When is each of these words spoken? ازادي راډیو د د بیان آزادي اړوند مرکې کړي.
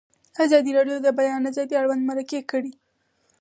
ازادي 0.43 0.71
راډیو 0.77 0.97
د 0.99 1.03
د 1.05 1.07
بیان 1.19 1.41
آزادي 1.49 1.73
اړوند 1.81 2.03
مرکې 2.09 2.39
کړي. 2.51 2.71